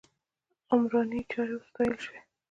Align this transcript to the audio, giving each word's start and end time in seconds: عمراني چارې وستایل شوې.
عمراني 0.71 1.21
چارې 1.31 1.53
وستایل 1.57 1.95
شوې. 2.03 2.19